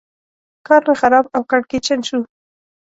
[0.67, 2.19] کار مې خراب او کړکېچن شو.